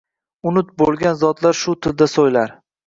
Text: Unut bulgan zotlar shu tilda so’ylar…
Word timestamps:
Unut 0.51 0.71
bulgan 0.83 1.21
zotlar 1.21 1.59
shu 1.63 1.79
tilda 1.87 2.11
so’ylar… 2.19 2.61